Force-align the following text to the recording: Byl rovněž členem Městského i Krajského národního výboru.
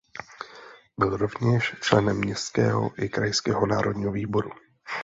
Byl 0.99 1.17
rovněž 1.17 1.75
členem 1.81 2.17
Městského 2.17 3.03
i 3.03 3.09
Krajského 3.09 3.65
národního 3.65 4.11
výboru. 4.11 4.49